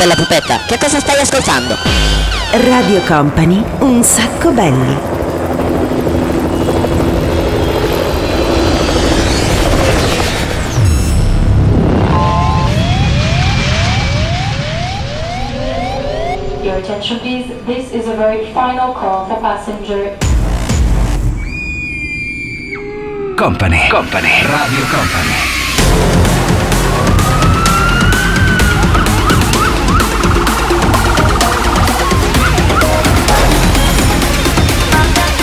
[0.00, 1.76] bella pupetta, che cosa stai ascoltando?
[2.52, 4.96] Radio Company, un sacco belli.
[16.62, 20.16] Your attention please, this is a very final call for passenger.
[23.36, 25.49] Company, Company, Radio Company.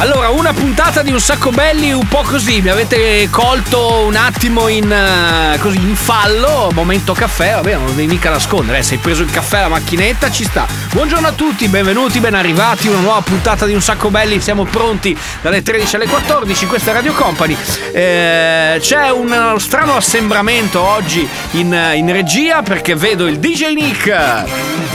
[0.00, 4.68] Allora, una puntata di un sacco belli un po' così, mi avete colto un attimo
[4.68, 9.22] in, eh, così, in fallo, momento caffè, vabbè, non devi mica nascondere, eh, sei preso
[9.22, 10.68] il caffè alla macchinetta, ci sta.
[10.92, 15.18] Buongiorno a tutti, benvenuti, ben arrivati, una nuova puntata di un sacco belli, siamo pronti
[15.42, 17.56] dalle 13 alle 14, questa è Radio Company.
[17.90, 24.87] Eh, c'è uno strano assembramento oggi in, in regia perché vedo il DJ Nick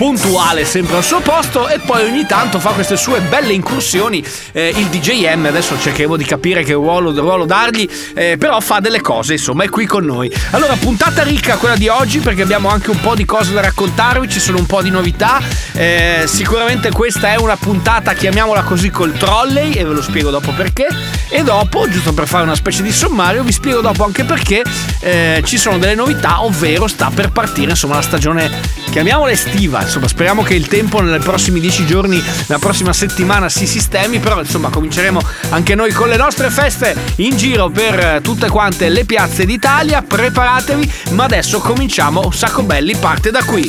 [0.00, 4.72] puntuale sempre al suo posto e poi ogni tanto fa queste sue belle incursioni eh,
[4.74, 9.34] il DJM adesso cercheremo di capire che ruolo, ruolo dargli eh, però fa delle cose
[9.34, 10.32] insomma è qui con noi.
[10.52, 14.26] Allora puntata ricca quella di oggi perché abbiamo anche un po' di cose da raccontarvi
[14.26, 15.38] ci sono un po' di novità
[15.74, 20.52] eh, sicuramente questa è una puntata chiamiamola così col trolley e ve lo spiego dopo
[20.52, 20.86] perché
[21.28, 24.62] e dopo giusto per fare una specie di sommario vi spiego dopo anche perché
[25.00, 28.50] eh, ci sono delle novità ovvero sta per partire insomma la stagione
[28.90, 33.66] chiamiamola estiva insomma speriamo che il tempo nei prossimi dieci giorni, la prossima settimana si
[33.66, 38.88] sistemi, però insomma cominceremo anche noi con le nostre feste in giro per tutte quante
[38.88, 43.68] le piazze d'Italia, preparatevi, ma adesso cominciamo, sacco belli parte da qui.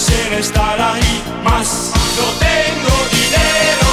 [0.00, 3.89] Quisiera estar ahí, más no tengo dinero.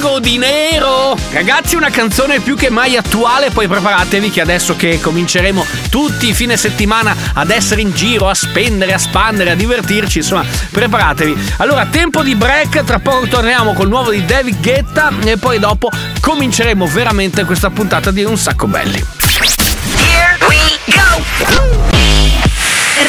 [0.00, 1.14] No tengo dinero!
[1.30, 6.32] Ragazzi, una canzone più che mai attuale, poi preparatevi che adesso che cominceremo tutti i
[6.32, 11.54] fine settimana ad essere in giro, a spendere, a spandere, a divertirci, insomma, preparatevi.
[11.58, 15.90] Allora, tempo di break, tra poco torniamo col nuovo di David Guetta e poi dopo
[16.18, 19.04] cominceremo veramente questa puntata di Un sacco belli.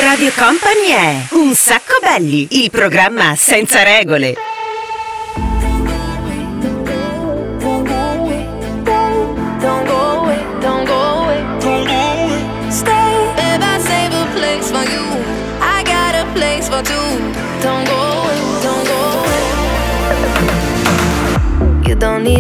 [0.04, 4.51] Radio Company è Un sacco belli, il programma senza regole.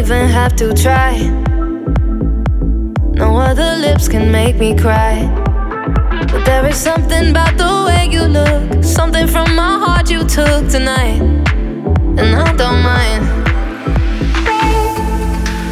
[0.01, 1.13] Even have to try.
[3.13, 5.15] No other lips can make me cry.
[6.31, 10.67] But there is something about the way you look, something from my heart you took
[10.69, 11.21] tonight,
[12.19, 13.23] and I don't mind.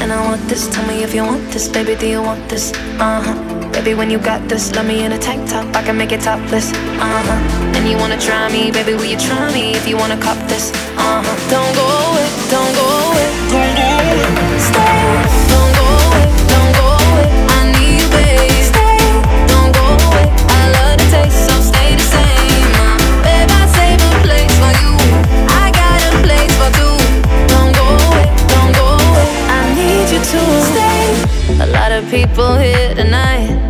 [0.01, 2.71] And I want this, tell me if you want this, baby, do you want this?
[2.99, 3.58] Uh huh.
[3.79, 6.19] Baby, when you got this, love me in a tank top, I can make it
[6.19, 6.73] topless.
[6.73, 7.77] Uh huh.
[7.77, 10.73] And you wanna try me, baby, will you try me if you wanna cop this?
[10.99, 11.35] Uh huh.
[11.47, 14.59] Don't go away, don't go away, don't go away.
[14.59, 14.99] Stay,
[15.47, 17.27] don't go away, don't go away.
[17.55, 18.67] I need you.
[18.67, 18.99] Stay,
[19.47, 20.27] don't go away.
[20.27, 22.67] I love the taste, so stay the same.
[22.83, 24.91] Uh, I save a place for you.
[25.55, 26.99] I got a place for two.
[27.47, 29.27] Don't go away, don't go away.
[29.47, 31.63] I need you to stay.
[31.63, 33.68] A lot of people here tonight,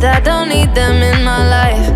[0.00, 1.86] but I don't need them in my life.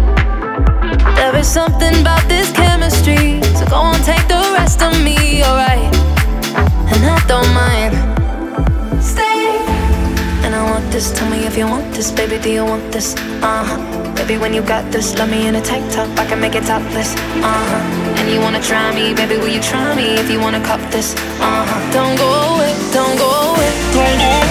[1.15, 5.95] There is something about this chemistry, so go on, take the rest of me, alright.
[6.91, 7.95] And I don't mind.
[9.01, 9.55] Stay.
[10.43, 13.15] And I want this, tell me if you want this, baby, do you want this?
[13.41, 14.15] Uh huh.
[14.17, 16.65] Baby, when you got this, love me in a tank top, I can make it
[16.65, 17.15] topless.
[17.15, 18.19] Uh huh.
[18.19, 21.15] And you wanna try me, baby, will you try me if you wanna cop this?
[21.39, 21.93] Uh huh.
[21.93, 24.42] Don't go away, don't go away, don't go away.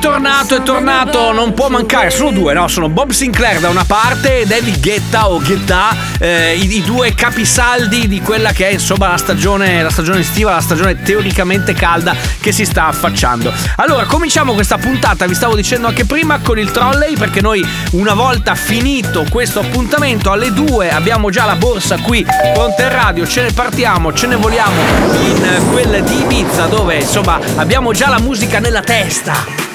[0.00, 2.66] Tornato, è tornato, non può mancare, sono due, no?
[2.68, 7.14] Sono Bob Sinclair da una parte e David Guetta o Guetta, eh, i, i due
[7.14, 12.16] capisaldi di quella che è insomma la stagione, la stagione estiva, la stagione teoricamente calda
[12.40, 13.52] che si sta affacciando.
[13.76, 18.14] Allora, cominciamo questa puntata, vi stavo dicendo anche prima, con il trolley, perché noi una
[18.14, 23.42] volta finito questo appuntamento alle due abbiamo già la borsa qui pronta in radio, ce
[23.42, 24.80] ne partiamo, ce ne voliamo
[25.12, 29.69] in quella di Ibiza dove insomma abbiamo già la musica nella testa.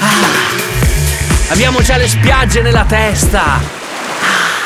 [0.00, 3.42] Ah, abbiamo già le spiagge nella testa.
[3.44, 4.58] Ah,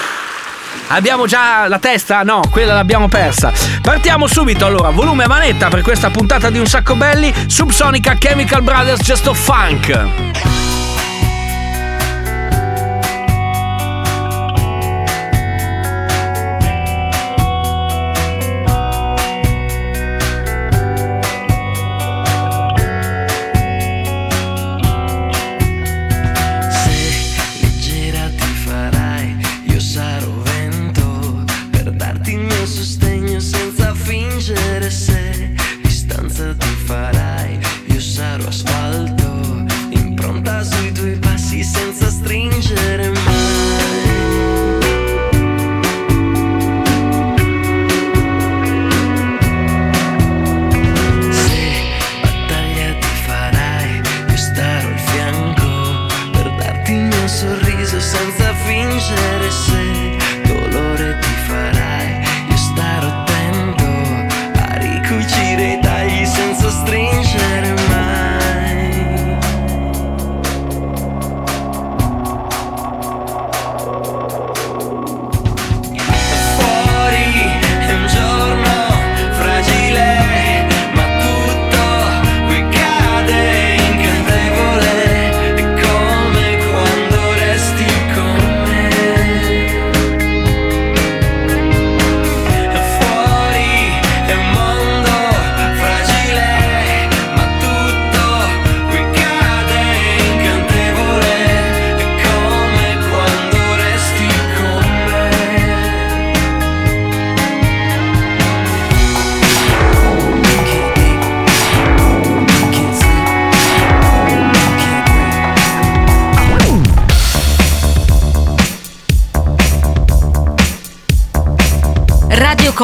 [0.88, 2.22] Abbiamo già la testa?
[2.22, 3.52] No, quella l'abbiamo persa.
[3.80, 8.62] Partiamo subito allora, volume a manetta per questa puntata di Un Sacco Belli, Subsonica Chemical
[8.62, 10.73] Brothers Just of Funk.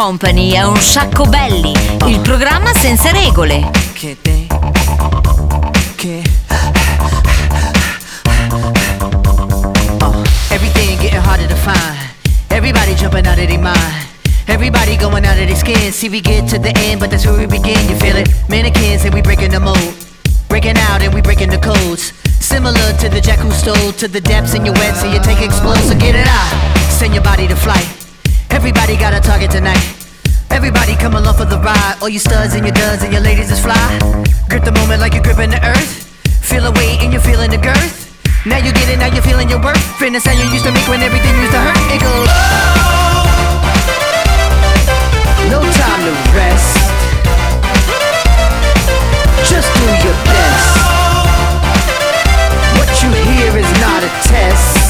[0.01, 1.75] Company è un sacco belli,
[2.07, 3.71] il programma senza regole.
[3.93, 4.49] Can't think.
[5.97, 6.27] Can't.
[10.01, 11.99] Uh, everything getting harder to find.
[12.49, 13.77] Everybody jumping out of their mind.
[14.47, 15.93] Everybody going out of their skin.
[15.93, 17.87] See, we get to the end, but that's where we begin.
[17.87, 18.31] You feel it?
[18.49, 19.95] Mannequins and we breaking the mold.
[20.49, 22.15] Breaking out and we breaking the codes.
[22.41, 25.43] Similar to the jack who stole to the depths in your wet, so you take
[25.43, 26.89] explode, so get it out.
[26.89, 28.00] Send your body to flight.
[28.51, 29.83] Everybody got a target tonight.
[30.51, 31.97] Everybody come along for the ride.
[32.03, 33.79] All you studs and your duds and your ladies is fly.
[34.49, 36.11] Grip the moment like you're gripping the earth.
[36.43, 38.11] Feel a weight and you're feeling the girth.
[38.45, 39.81] Now you get it, now you're feeling your worth.
[39.99, 41.79] Fitness how you used to make when everything used to hurt.
[41.95, 42.29] It goes.
[45.47, 46.75] No time to rest.
[49.47, 50.67] Just do your best.
[52.75, 54.90] What you hear is not a test.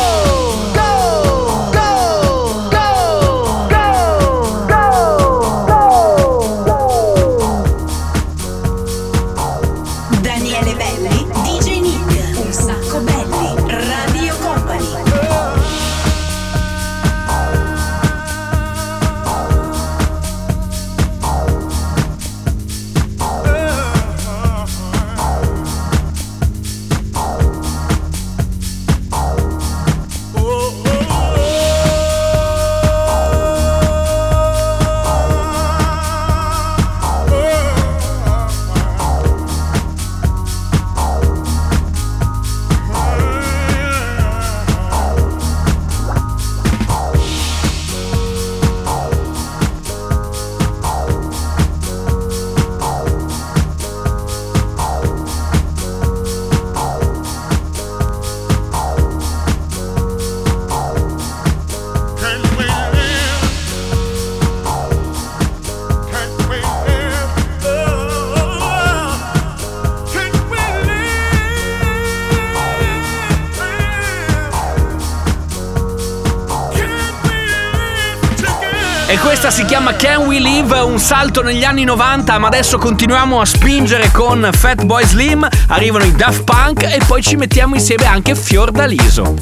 [79.41, 83.45] questa si chiama Can We Live, un salto negli anni 90, ma adesso continuiamo a
[83.45, 89.33] spingere con Fatboy Slim, arrivano i Daft Punk e poi ci mettiamo insieme anche Fiordaliso.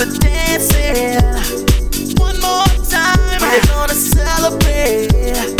[0.00, 0.10] Alright.
[0.10, 1.22] Don't dancing.
[2.18, 5.08] One more time, we're gonna celebrate.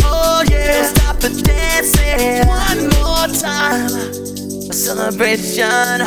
[0.05, 2.47] Oh yeah, stop the dancing.
[2.49, 3.91] One more time,
[4.71, 6.01] a celebration.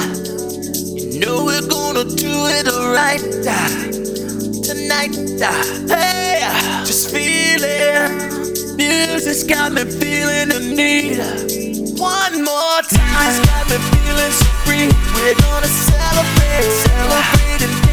[0.97, 3.69] You know we're gonna do it right uh,
[4.63, 5.15] tonight.
[5.41, 8.77] Uh, hey, uh, just feel it.
[8.77, 11.19] Music's got me feeling the need.
[11.99, 13.29] One more time.
[13.29, 14.89] It's got me feeling so free.
[15.15, 17.80] We're gonna celebrate, celebrate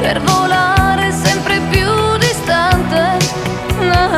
[0.00, 3.18] per volare sempre più distante.
[3.80, 4.14] No,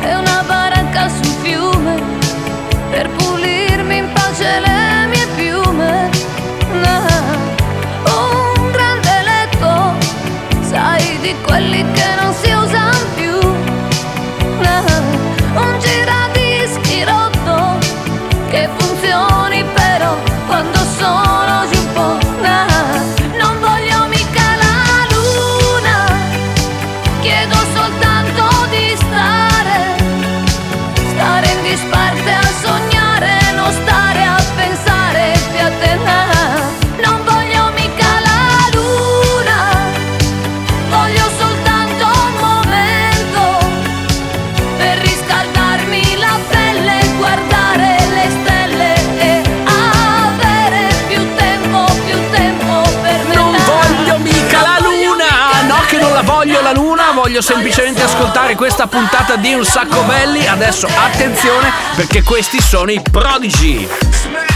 [0.00, 2.00] è una baracca sul fiume
[2.90, 6.10] per pulirmi in pace le mie piume.
[6.82, 7.24] Ah,
[8.06, 9.94] no, un grande letto,
[10.62, 13.38] sai di quelli che non si usano più.
[14.60, 14.84] No,
[57.42, 60.46] semplicemente ascoltare questa puntata di Un Sacco Belli.
[60.46, 64.51] Adesso attenzione perché questi sono i prodigi.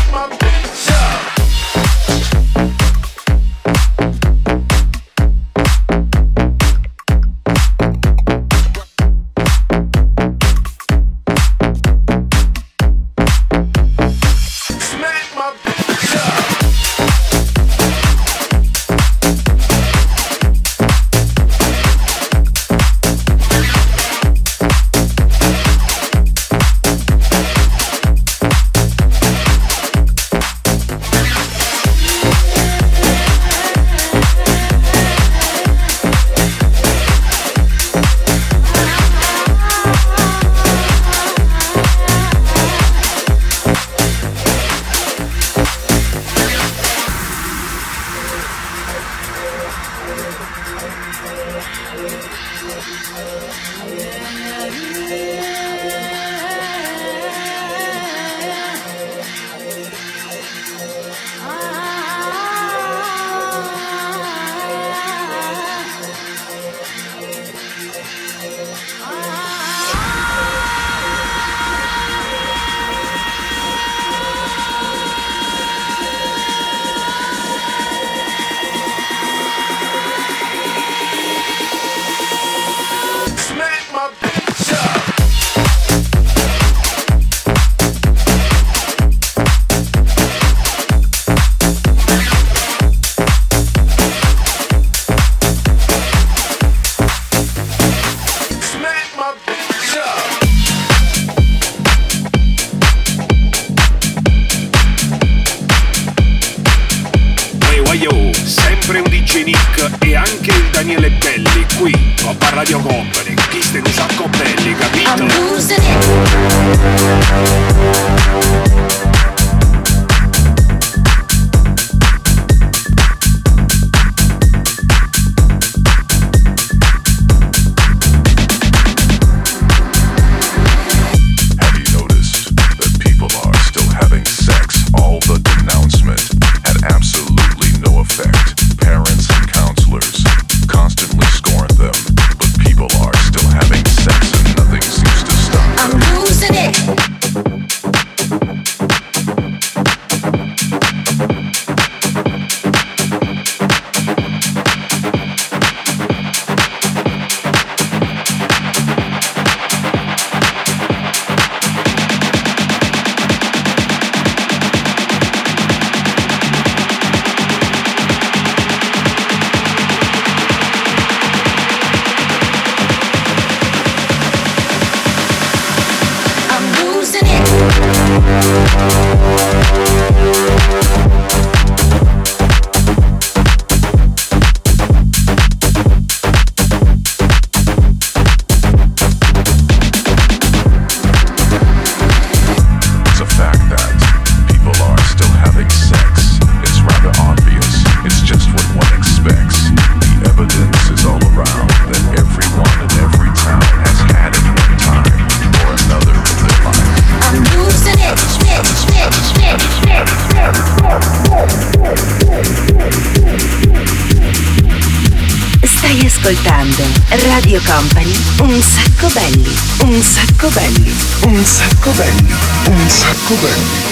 [216.26, 216.82] ascoltando
[217.28, 222.34] Radio Company Un sacco belli, un sacco belli, un sacco belli,
[222.66, 223.85] un sacco belli.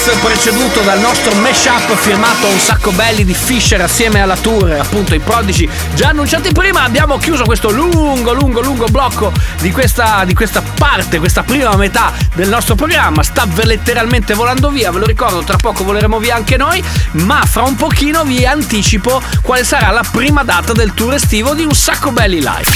[0.00, 5.18] Preceduto dal nostro mashup firmato Un sacco belli di Fisher assieme alla tour, appunto i
[5.18, 6.82] prodigi già annunciati prima.
[6.82, 12.12] Abbiamo chiuso questo lungo, lungo, lungo blocco di questa, di questa parte, questa prima metà
[12.34, 13.22] del nostro programma.
[13.22, 16.82] Sta letteralmente volando via, ve lo ricordo, tra poco voleremo via anche noi,
[17.12, 21.64] ma fra un pochino vi anticipo quale sarà la prima data del tour estivo di
[21.64, 22.70] Un sacco belli live.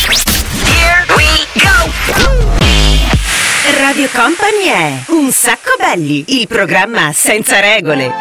[0.64, 2.63] Here we go!
[3.72, 8.12] Radio Company è Un sacco belli, il programma senza regole.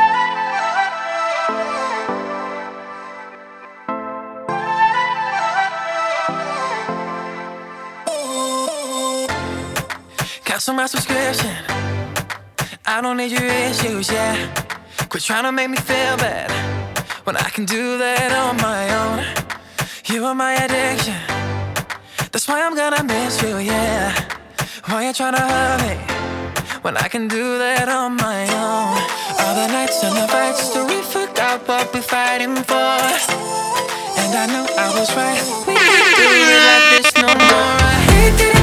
[10.44, 11.52] Cancel my subscription.
[12.86, 14.36] I don't need your issues, yeah.
[15.10, 16.52] Quit trying to make me feel bad
[17.26, 19.26] when I can do that on my own.
[20.06, 21.16] You are my addiction.
[22.32, 24.33] That's why I'm gonna miss you, yeah.
[24.94, 25.96] Why you hurt me
[26.84, 28.94] when I can do that on my own?
[29.42, 32.94] All the nights and the fights till we forgot what we're fighting for.
[34.22, 35.42] And I knew I was right.
[35.66, 37.74] We can't do it like this no more.
[37.82, 38.63] I hate that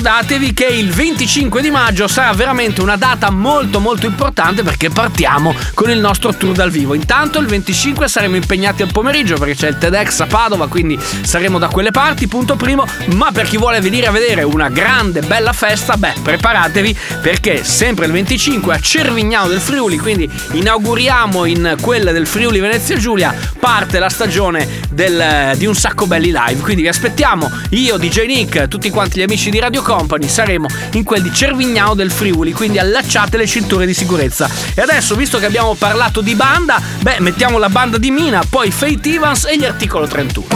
[0.00, 5.54] ricordatevi che il 25 di maggio sarà veramente una data molto molto importante perché partiamo
[5.74, 6.94] con il nostro tour dal vivo.
[6.94, 11.58] Intanto il 25 saremo impegnati al pomeriggio perché c'è il TEDx a Padova, quindi saremo
[11.58, 15.52] da quelle parti, punto primo, ma per chi vuole venire a vedere una grande bella
[15.52, 22.10] festa, beh, preparatevi perché sempre il 25 a Cervignano del Friuli, quindi inauguriamo in quella
[22.10, 26.88] del Friuli Venezia Giulia, parte la stagione del- di un sacco belli live, quindi vi
[26.88, 31.34] aspettiamo, io, DJ Nick, tutti quanti gli amici di Radio Company, saremo in quel di
[31.34, 34.48] Cervignano del Friuli, quindi allacciate le cinture di sicurezza.
[34.72, 38.70] E adesso, visto che abbiamo parlato di banda, beh, mettiamo la banda di Mina, poi
[38.70, 40.46] Fate Evans e gli articolo 31.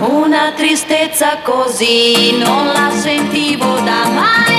[0.00, 4.57] Una tristezza così non la sentivo da mai,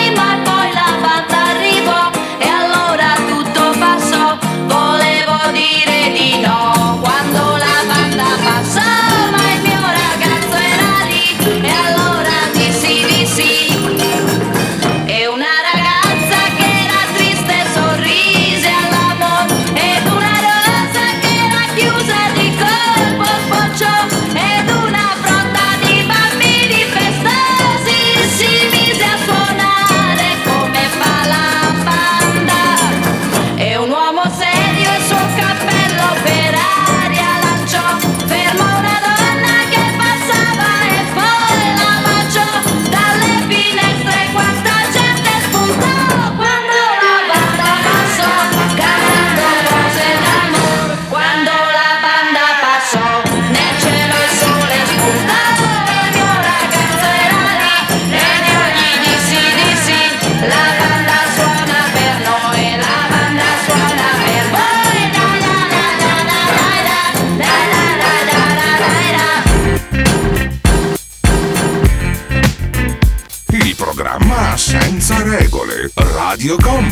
[76.42, 76.89] You're gone.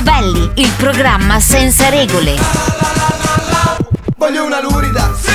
[0.00, 2.36] Un sacco belli, il programma senza regole.
[4.16, 5.14] Voglio una lurida.
[5.16, 5.30] Sì.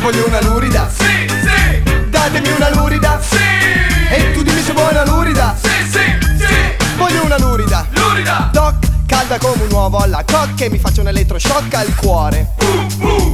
[0.00, 0.90] Voglio una lurida.
[0.90, 2.08] Sì, sì.
[2.08, 3.20] Datemi una lurida.
[3.20, 3.39] Sì.
[9.30, 12.54] Calda come un uovo alla cocca e mi faccio un elettroshock al cuore.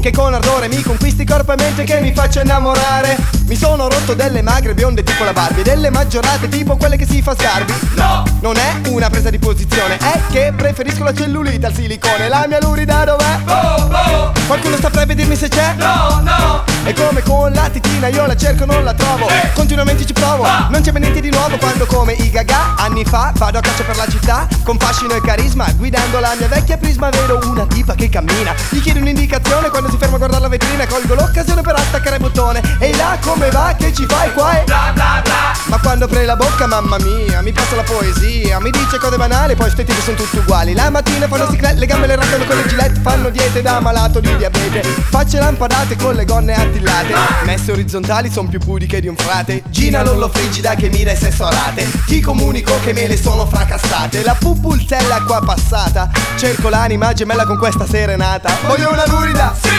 [0.01, 3.17] Che con ardore mi conquisti corpo e mente che mi faccia innamorare.
[3.47, 7.23] Mi sono rotto delle magre bionde tipo la Barbie, delle maggiorate tipo quelle che si
[7.23, 7.73] fa scarbi.
[7.95, 8.25] No!
[8.41, 12.29] Non è una presa di posizione, è che preferisco la cellulite al silicone.
[12.29, 14.35] La mia lurida dov'è?
[14.47, 15.75] Qualcuno saprebbe dirmi se c'è?
[15.77, 16.65] No, no!
[16.85, 19.29] E come con la titina io la cerco, non la trovo.
[19.55, 22.75] Continuamente ci provo, non c'è niente di nuovo quando come i gaga.
[22.77, 25.71] Anni fa vado a caccia per la città, con fascino e carisma.
[25.77, 28.53] Guidando la mia vecchia prisma vedo una tipa che cammina.
[28.69, 30.85] Gli chiedo un'indicazione quando si ferma a guardare la vetrina.
[30.89, 32.61] Colgo l'occasione per attaccare il bottone.
[32.81, 33.77] E là come va?
[33.79, 34.61] Che ci fai qua?
[34.61, 35.55] E bla bla bla.
[35.67, 38.59] Ma quando apre la bocca, mamma mia, mi passa la poesia.
[38.59, 40.75] Mi dice cose banali, poi sti tipi sono tutti uguali.
[40.75, 43.01] La mattina fanno ciclette, le gambe le raccano con le gilette.
[43.01, 44.83] Fanno diete da malato di diabete.
[44.83, 47.15] Facce lampadate con le gonne attillate.
[47.45, 49.63] Messe orizzontali son più pudiche di un frate.
[49.69, 51.89] Gina Lollo frigida che mira e sesso a rate.
[52.05, 54.25] Ti comunico che me le sono fracassate.
[54.25, 56.09] La pupulzella qua passata.
[56.37, 58.51] Cerco l'anima gemella con questa serenata.
[58.67, 59.55] Voglio una lurida.
[59.61, 59.71] Sì.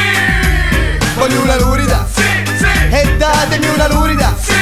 [1.15, 2.05] Voglio una lurida.
[2.13, 2.21] Sì,
[2.57, 2.95] sì.
[2.95, 4.33] E datemi una lurida.
[4.39, 4.53] Sì.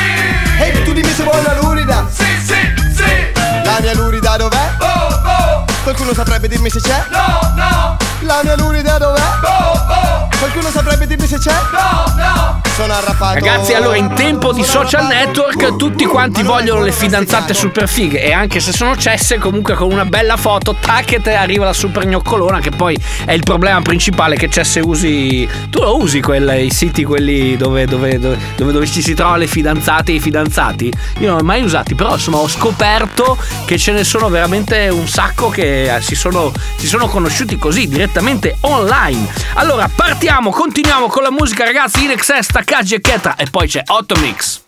[0.59, 2.07] E tu dimmi se vuoi una lurida.
[2.11, 3.31] Sì, sì, sì.
[3.63, 4.75] La mia lurida dov'è?
[4.79, 5.65] Oh, oh.
[5.83, 7.03] Qualcuno saprebbe dirmi se c'è?
[7.11, 7.97] No, no.
[8.21, 9.21] La mia lurida dov'è?
[9.43, 10.27] Oh, oh.
[10.39, 11.53] Qualcuno saprebbe dirmi se c'è?
[11.71, 12.64] No, no.
[12.75, 13.35] Sono arrappato.
[13.35, 18.33] Ragazzi, allora in tempo di social network tutti quanti vogliono le fidanzate super fighe e
[18.33, 22.05] anche se sono cesse, comunque con una bella foto, tac e te arriva la super
[22.05, 26.65] gnoccolona che poi è il problema principale che c'è se usi tu lo usi quel,
[26.65, 30.91] i siti quelli dove, dove, dove, dove, ci si trovano le fidanzate e i fidanzati.
[31.19, 34.89] Io non li ho mai usati, però insomma ho scoperto che ce ne sono veramente
[34.89, 39.31] un sacco che eh, si sono, si sono conosciuti così direttamente online.
[39.53, 43.83] Allora partiamo, continuiamo con la musica ragazzi, in excess, Takagi e Ketra e poi c'è
[43.85, 44.64] Otto Mix.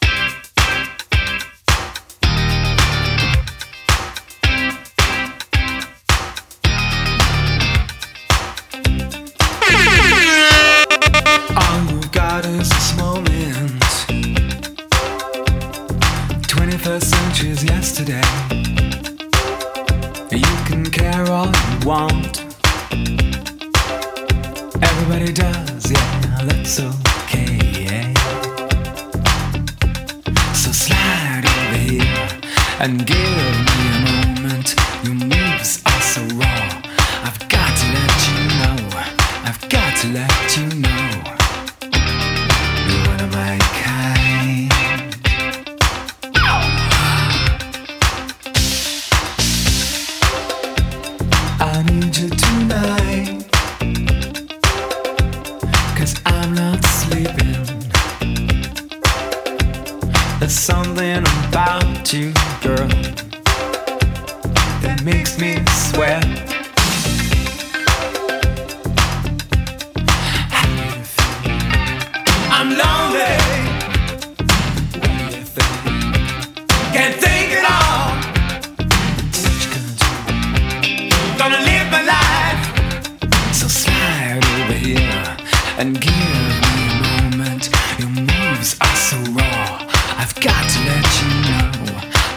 [84.67, 85.37] Over here
[85.77, 87.69] and give me a moment.
[87.99, 89.87] Your moves are so raw.
[90.17, 91.71] I've got to let you know.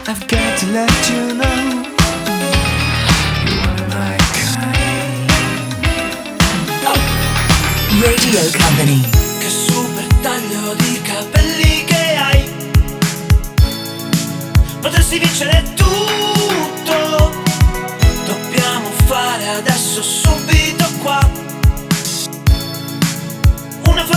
[0.06, 1.62] I've got to let you know.
[3.44, 4.16] You're one of my
[4.46, 5.30] kind.
[8.02, 9.00] Radio Company.
[9.40, 12.50] Che super taglio di capelli che hai
[14.80, 17.42] Potresti vincere tutto
[18.26, 20.39] Dobbiamo fare adesso subito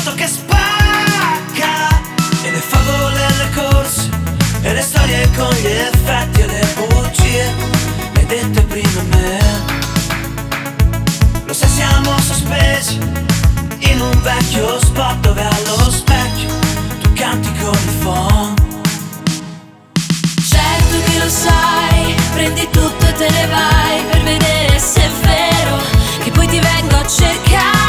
[0.03, 2.01] Foto che spacca.
[2.43, 4.09] E le favole alle corse
[4.61, 7.53] E le storie con gli effetti e le bugie
[8.11, 9.39] Le hai dette prima me.
[11.45, 16.49] Lo sai siamo sospesi in un vecchio spot dove allo specchio
[17.01, 18.55] tu canti con il phon
[20.49, 25.77] Certo che lo sai, prendi tutto e te ne vai per vedere se è vero
[26.21, 27.82] che poi ti vengo a cercare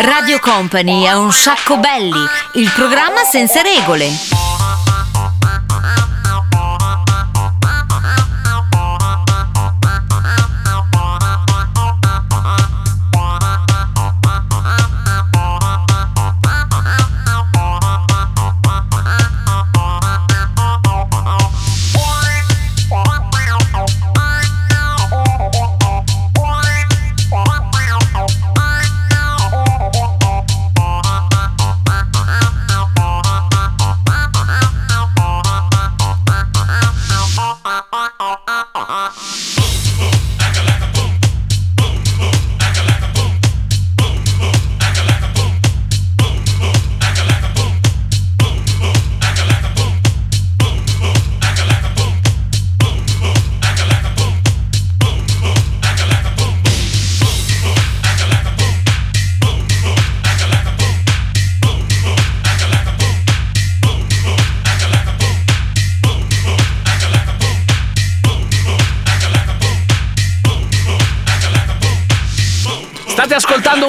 [0.00, 4.37] Radio Company è un sciacco belli, il programma senza regole.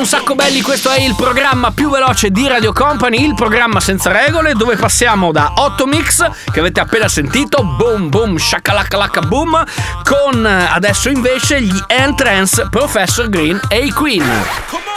[0.10, 4.54] sacco belli, questo è il programma più veloce di Radio Company, il programma senza regole,
[4.54, 9.64] dove passiamo da 8 mix che avete appena sentito, boom boom shakalakalaka boom,
[10.04, 14.89] con adesso invece gli entrance Professor Green e i Queen.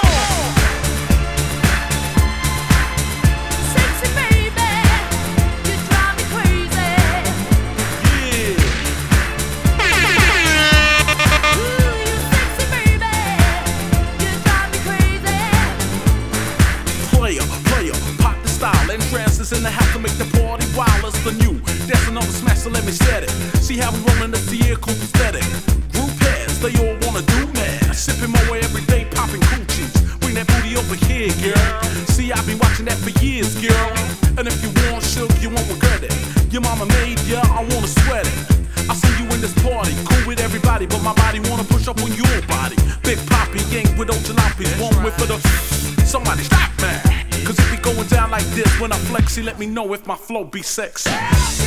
[49.92, 51.61] with my flow, be sexy.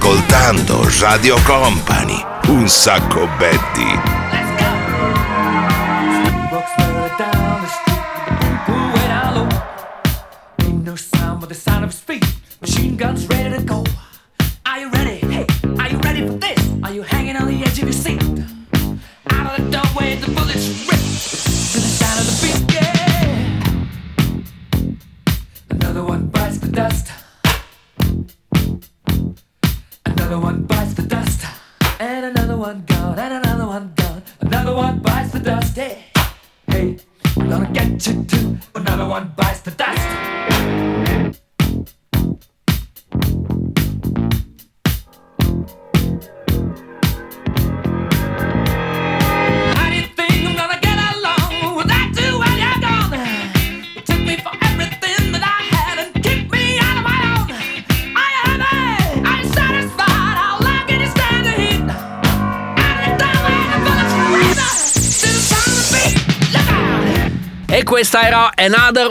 [0.00, 2.24] ascoltando Radio Company.
[2.48, 4.19] Un sacco Betty.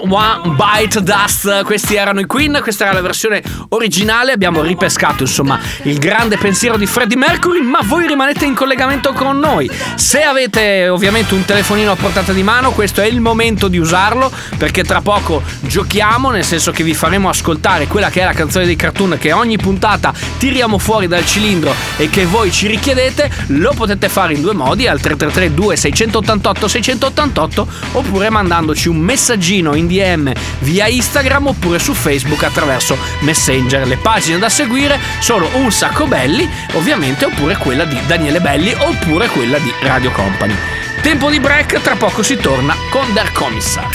[0.09, 1.63] One Bite Dust.
[1.63, 4.31] Questi erano i Queen, questa era la versione originale.
[4.31, 9.37] Abbiamo ripescato insomma il grande pensiero di Freddie Mercury, ma voi rimanete in collegamento con
[9.37, 9.69] noi.
[9.95, 14.31] Se avete ovviamente un telefonino a portata di mano, questo è il momento di usarlo
[14.57, 18.65] perché tra poco giochiamo, nel senso che vi faremo ascoltare quella che è la canzone
[18.65, 23.29] dei cartoon che ogni puntata tiriamo fuori dal cilindro e che voi ci richiedete.
[23.47, 29.87] Lo potete fare in due modi, al 333 2688 688 oppure mandandoci un messaggino in
[29.99, 33.85] DM via Instagram oppure su Facebook attraverso Messenger.
[33.85, 39.27] Le pagine da seguire sono Un Sacco Belli, ovviamente, oppure quella di Daniele Belli oppure
[39.27, 40.55] quella di Radio Company.
[41.01, 43.89] Tempo di break, tra poco si torna con Der Commissar.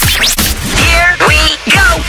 [0.75, 2.03] Here we go!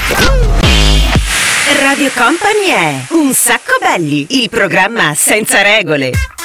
[1.81, 6.36] Radio Company è Un sacco belli, il programma senza regole.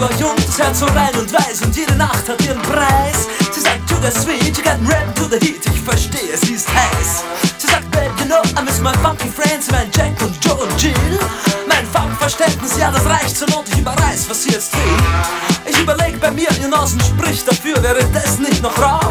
[0.00, 3.26] War jung, das Herz so rein und weiß und jede Nacht hat ihren Preis.
[3.52, 6.68] Sie sagt, to the sweet, you got red to the heat, ich verstehe, sie ist
[6.68, 7.24] heiß.
[7.58, 10.82] Sie sagt, babe, you know, I miss my funky friends, mein Jack und Joe und
[10.82, 11.18] Jill.
[11.66, 14.98] Mein Funkverständnis, ja, das reicht zur Not, ich überreiß, was sie jetzt will.
[15.66, 19.07] Ich überleg bei mir, ihr Nasen spricht dafür, wäre das nicht noch Rauch?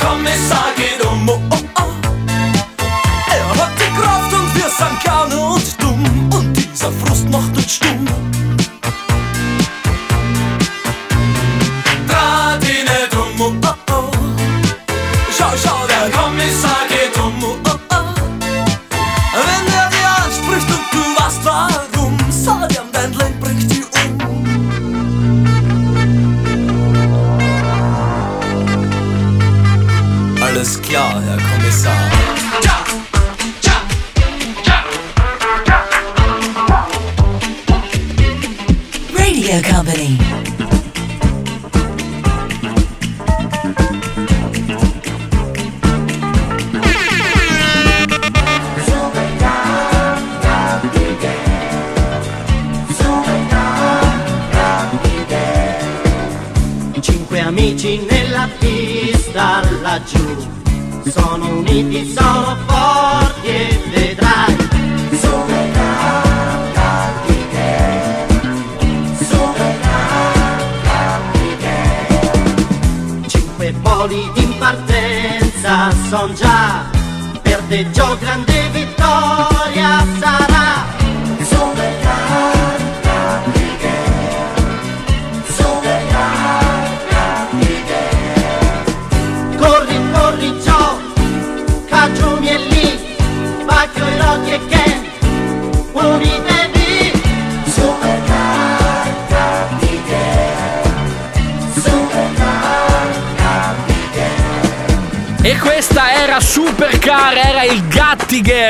[0.00, 0.69] Kommissar
[108.42, 108.69] Gattiger,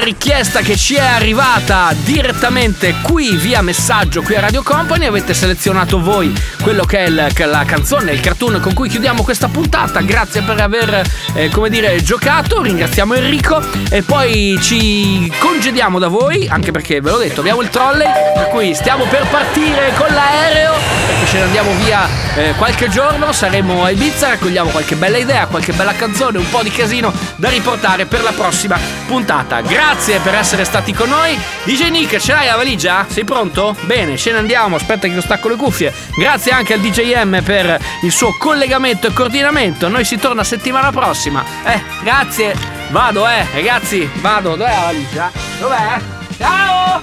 [0.00, 5.06] richiesta che ci è arrivata direttamente qui via messaggio qui a Radio Company.
[5.06, 6.32] Avete selezionato voi
[6.62, 10.00] quello che è il- la canzone, il cartoon con cui chiudiamo questa puntata.
[10.00, 11.02] Grazie per aver,
[11.34, 12.62] eh, come dire, giocato.
[12.62, 17.68] Ringraziamo Enrico e poi ci congediamo da voi, anche perché ve l'ho detto, abbiamo il
[17.68, 20.72] trolley, per cui stiamo per partire con l'aereo,
[21.06, 25.46] perché ce ne andiamo via eh, qualche giorno, saremo a Ibiza, raccogliamo qualche bella idea,
[25.46, 29.60] qualche bella canzone, un po' di casino da riportare per la prossima puntata.
[29.60, 31.36] Grazie per essere stati con noi.
[31.64, 33.04] DJ Nick, ce l'hai la valigia?
[33.08, 33.74] Sei pronto?
[33.82, 35.92] Bene, ce ne andiamo, aspetta che io stacco le cuffie.
[36.16, 39.88] Grazie anche al DJM per il suo collegamento e coordinamento.
[39.88, 41.44] Noi si torna settimana prossima.
[41.64, 42.54] Eh, grazie.
[42.90, 44.54] Vado, eh, ragazzi, vado.
[44.54, 45.30] Dov'è la valigia?
[45.58, 46.00] Dov'è?
[46.38, 47.02] Ciao!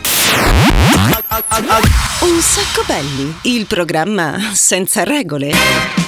[2.19, 6.06] Un sacco belli, il programma senza regole.